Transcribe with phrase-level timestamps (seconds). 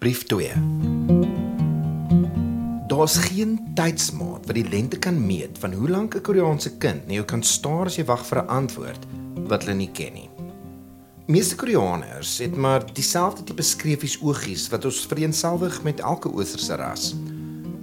[0.00, 0.50] Brief 2.
[2.86, 7.12] Daar's geen tydsmaat wat die lengte kan meet van hoe lank 'n Koreaanse kind na
[7.12, 9.06] jou kan staar as jy wag vir 'n antwoord
[9.48, 10.30] wat hulle nie ken nie.
[11.26, 17.14] Meeste Koreaners het maar dieselfde tipe skreefies oogies wat ons vereenselwig met elke oosterse ras.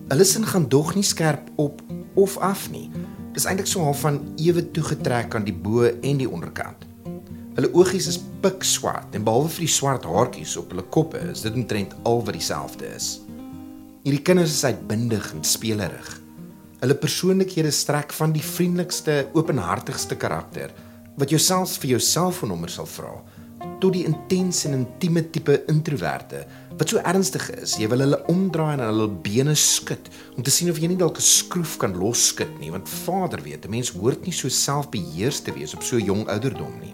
[0.08, 1.82] Hulle sin gaan dog nie skerp op
[2.14, 2.90] of af nie.
[3.34, 6.87] Dis eintlik so half van ewe toegetrek aan die bo en die onderkant.
[7.58, 11.56] Hulle oogies is pikswart en behalwe vir die swart haartjies op hulle koppe is dit
[11.58, 13.08] omtrent al wat dieselfde is.
[14.04, 16.12] Hierdie kinders is uitbundig en spelerig.
[16.84, 20.76] Hulle persoonlikhede strek van die vriendelikste, openhartigste karakter
[21.18, 23.16] wat jou selfs vir jou selfoonnommer sal vra
[23.82, 26.44] tot die intense en intieme tipe introverte
[26.78, 30.70] wat so ernstig is jy wil hulle omdraai en hulle bene skud om te sien
[30.70, 34.30] of jy nie dalk 'n skroef kan losskud nie want vader weet 'n mens hoort
[34.30, 36.94] nie so selfbeheers te wees op so jong ouderdom nie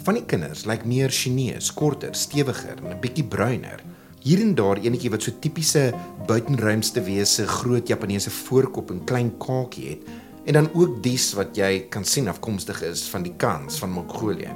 [0.00, 3.82] Van die kinders lyk meer Chinese, korter, stewiger en 'n bietjie bruiner.
[4.20, 5.92] Hier en daar enetjie wat so tipiese
[6.26, 10.02] buitenruimste wese, groot Japaneese voorkop en klein kaakie het,
[10.46, 14.54] en dan ook dies wat jy kan sien afkomstig is van die kans van Mongolië.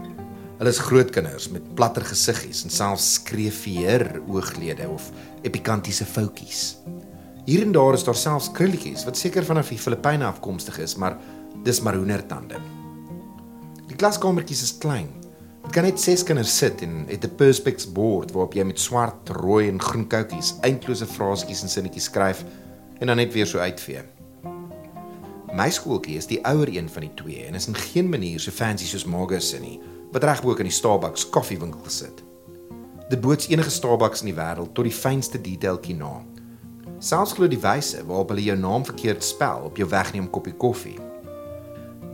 [0.58, 5.10] Hulle is groot kinders met platter gesiggies en selfs skreefier ooglede of
[5.42, 6.76] epikantiese foutjies.
[7.44, 11.18] Hier en daar is daar selfs krulletjies wat seker vanaf die Filippyne afkomstig is, maar
[11.64, 12.56] dis maar hoendertande.
[13.88, 15.23] Die klaskamertjies is klein
[15.74, 19.68] kan net ses kinders sit en het 'n perspex bord waarop jy met swart, rooi
[19.68, 22.44] en groen koutjies eintlose frasetjies en sinnetjies skryf
[23.00, 24.02] en dan net weer so uitvee.
[25.52, 28.50] My skooltjie is die ouer een van die twee en is in geen manier so
[28.50, 29.80] fancy soos Margus se nie,
[30.12, 32.22] wat regbo in die Starbucks koffiewinkel sit.
[33.08, 36.22] Dit boots enige Starbucks in die wêreld tot die fynste detailtjie na.
[36.98, 41.13] Selfs glo die wyse waarop hulle jou naam verkeerd spel op jou wegneem koppie koffie.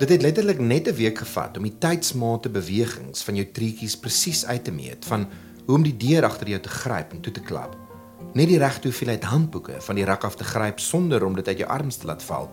[0.00, 4.46] Dit het letterlik net 'n week gevat om die tydsmate bewegings van jou treetjies presies
[4.46, 5.28] uit te meet van
[5.66, 7.76] hoe om die deur agter jou te gryp en toe te klap.
[8.32, 11.58] Net die regte hoeveelheid handboeke van die rak af te gryp sonder om dit uit
[11.58, 12.50] jou arms te laat val.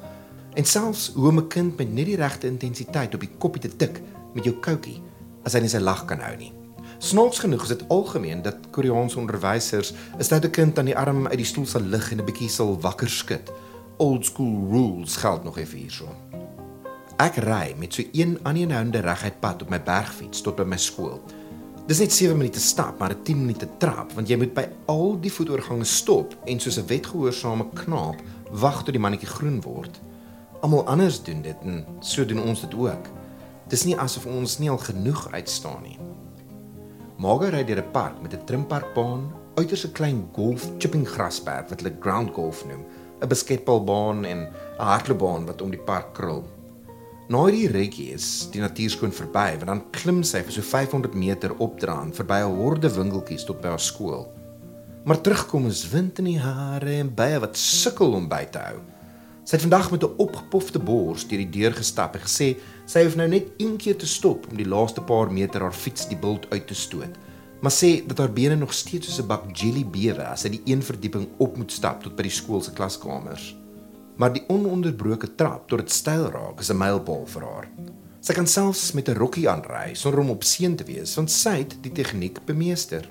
[0.53, 3.75] En selfs hoe om 'n kind met net die regte intensiteit op die koppie te
[3.75, 4.01] tik
[4.33, 5.01] met jou koutjie
[5.44, 6.53] as hy nie sy lag kan hou nie.
[6.97, 11.38] Snaaks genoeg is dit algemeen dat Koreaanse onderwysers 'n stoute kind aan die arm uit
[11.38, 13.51] die stoel sal lig en 'n bietjie sal wakker skud.
[13.97, 16.07] Old school rules geld nog effe hierso.
[17.17, 21.16] Ek ry met so een aanhouende reguit pad op my bergfiets tot by my skool.
[21.89, 25.17] Dis net 7 minute stap, maar 'n 10 minute trap, want jy moet by al
[25.19, 30.00] die voetoorgange stop en soos 'n wetgehoorsame knaap wag tot die mannetjie groen word.
[30.61, 33.09] Almal anders doen dit en so doen ons dit ook.
[33.67, 36.00] Dis nie asof ons nie al genoeg uitstaan nie.
[37.17, 41.81] Môre ry deur 'n park met 'n trimparkbaan, uiters 'n klein golf chipping grasperk wat
[41.81, 42.85] hulle ground golf noem,
[43.22, 46.45] 'n basketbalbaan en 'n hardloopbaan wat om die park krul.
[47.27, 51.15] Na hierdie retjie is die natuur skoon verby, want dan klim sy vir so 500
[51.19, 54.23] meter opdraan verby 'n horde winkeltjies tot by haar skool.
[55.03, 58.79] Maar terugkom is wind in die hare en baie wat sukkel om by te hou.
[59.43, 62.55] Sy het vandag met 'n opgepofte bors deur die deur gestap en gesê
[62.85, 66.07] sy hoef nou net een keer te stop om die laaste paar meter haar fiets
[66.07, 67.19] die bult uit te stoot.
[67.59, 70.63] Maar sê dat haar bene nog steeds soos 'n bak jelly bewe as sy die
[70.63, 73.66] een verdieping op moet stap tot by die skool se klaskamers
[74.17, 77.67] maar die ononderbroke trap tot dit styl raak is 'n mylpaal vir haar.
[78.19, 81.57] Sy kan selfs met 'n rokkie aanry sonder om op seën te wees, want sy
[81.57, 83.09] het die tegniek bemeester.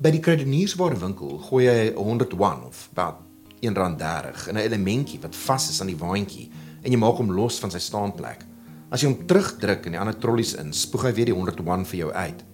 [0.00, 3.16] By die kruideniersware winkel gooi hy 101 of about
[3.60, 6.50] R1.30 in 'n elementjie wat vas is aan die waantjie
[6.82, 8.44] en jy maak hom los van sy staanplek.
[8.90, 11.98] As jy hom terugdruk in die ander trollies in, spoeg hy weer die 101 vir
[11.98, 12.44] jou uit.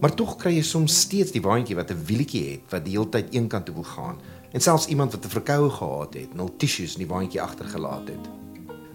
[0.00, 3.08] Maar tog kry jy soms steeds die waantjie wat 'n wielietjie het wat die hele
[3.08, 4.16] tyd eenkant toe wil gaan
[4.52, 8.08] en selfs iemand wat 'n verkoue gehad het en al tissues in die waandjie agtergelaat
[8.08, 8.24] het.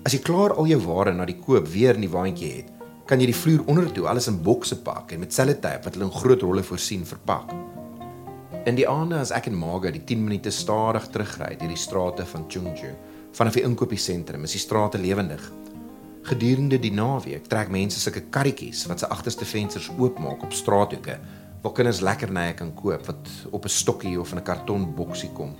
[0.03, 2.69] As jy klaar al jou ware na die koop weer in die waandjie het,
[3.05, 6.05] kan jy die vloer onder toe alles in bokse pak en met sellotape wat hulle
[6.05, 7.53] in groot rolle voorsien verpak.
[8.65, 12.25] In die aande as ek en Marga die 10 minute stadig terugry deur die strate
[12.25, 12.91] van Chungju
[13.31, 15.51] vanaf die inkopiesentrum, is die strate lewendig.
[16.27, 21.19] Gedurende die naweek trek mense sulke karretjies wat se agterste vensters oopmaak op straathoeke
[21.61, 25.55] waar kinders lekkernye kan koop wat op 'n stokkie of in 'n karton boksie kom.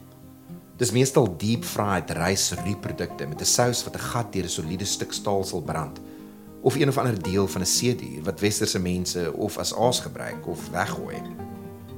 [0.78, 5.14] Dis meestal deep fried rysrieprodukte met 'n sous wat 'n gat deur 'n soliede stuk
[5.14, 6.00] staal sal brand
[6.62, 10.48] of een of ander deel van 'n seedier wat westerse mense of as aas gebruik
[10.48, 11.22] of weggooi.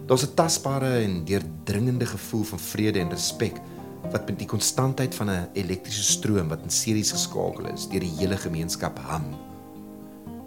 [0.05, 3.57] Daar's 'n tasbare en deurdringende gevoel van vrede en respek
[4.11, 8.15] wat met die konstantheid van 'n elektriese stroom wat in series geskakel is deur die
[8.17, 9.23] hele gemeenskap ham.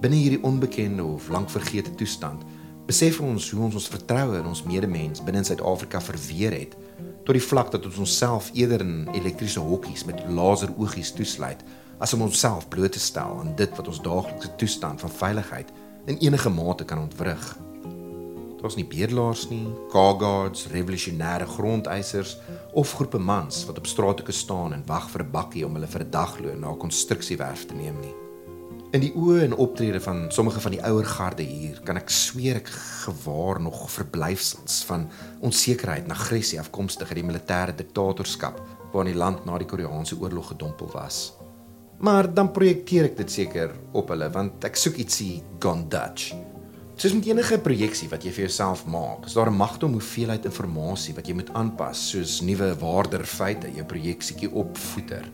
[0.00, 2.42] Binne hierdie onbekende of lank vergete toestand
[2.86, 6.76] besef ons hoe ons ons vertroue in ons medemens binne in Suid-Afrika verweer het
[7.22, 11.62] tot die vlak dat ons onsself eerder in elektriese hokkies met laseroogies toesluit
[12.02, 15.70] as om onsself bloot te stel aan dit wat ons daaglikse toestand van veiligheid
[16.10, 17.44] in enige mate kan ontwrig.
[18.62, 22.36] Daar's nie bedelaars nie, Kagaards, revolusionêre grondeisers
[22.78, 26.02] of groepe mans wat op straathoeke staan en wag vir 'n bakkie om hulle vir
[26.02, 28.14] 'n dagloon na 'n konstruksiewerf te neem nie.
[28.92, 32.58] In die oë en optrede van sommige van die ouer garde hier kan ek sweer
[32.58, 32.68] ek
[33.06, 35.06] gewaar nog verblyfsels van
[35.40, 38.58] onsekerheid en aggressie afkomstig uit die militêre diktatorskap
[38.92, 41.22] waarin die land na die Koreaanse oorlog gedompel was.
[42.04, 46.34] Maar dan projekteer ek dit seker op hulle want ek soek ietsie gone Dutch.
[46.92, 50.44] Soos met enige projeksie wat jy vir jouself maak, is daar 'n magte om hoeveelheid
[50.44, 55.24] inligting wat jy moet aanpas, soos nuwe waarder feite jou projeksietjie opvoeder.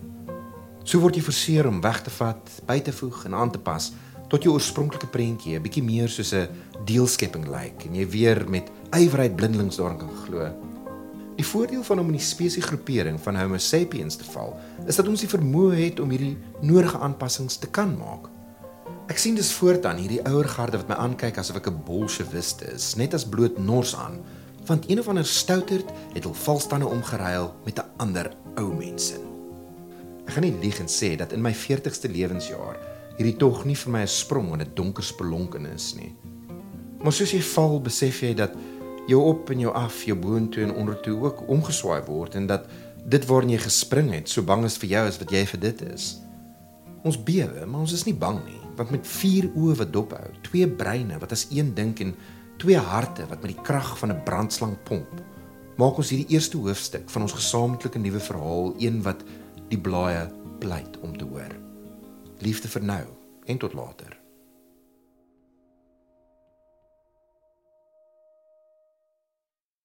[0.88, 3.90] So word jy verseker om weg te vat, by te voeg en aan te pas
[4.32, 6.48] tot jou oorspronklike prentjie 'n bietjie meer soos 'n
[6.86, 10.48] deelskepping lyk en jy weer met ywerheid blindelings daarin kan glo.
[11.36, 14.56] Die voordeel van om in die spesiegroepering van Homo sapiens te val,
[14.86, 18.30] is dat ons die vermoë het om hierdie nodige aanpassings te kan maak.
[19.08, 22.96] Ek sien dus voortaan hierdie ouer garde wat my aankyk asof ek 'n bolsjewiste is,
[22.96, 24.20] net as bloot nors aan,
[24.66, 29.37] want een of ander stouterd het hul valstande omgeruil met 'n ander ou mense.
[30.28, 32.76] Ek gaan nie lieg en sê dat in my 40ste lewensjaar
[33.16, 36.14] hierdie tog nie vir my 'n sprong in 'n donker spelonken is nie.
[37.02, 38.52] Maar soos jy val, besef jy dat
[39.08, 42.68] jou op en jou af, jou boontoe en ondertoe ook omgeswaai word en dat
[43.08, 45.82] dit waarin jy gespring het, so bang is vir jou as wat jy vir dit
[45.94, 46.20] is.
[47.04, 50.68] Ons bewe, maar ons is nie bang nie want met vier oë wat dophou, twee
[50.68, 52.14] breine wat as een dink en
[52.58, 55.22] twee harte wat met die krag van 'n brandslang pomp,
[55.76, 59.24] maak ons hierdie eerste hoofstuk van ons gesamentlike nuwe verhaal een wat
[59.68, 60.26] die blaaie
[60.58, 61.52] pleit om te hoor.
[62.44, 63.04] Liefde vir nou
[63.46, 64.16] en tot later.